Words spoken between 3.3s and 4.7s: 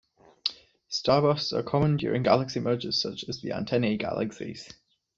the Antennae Galaxies.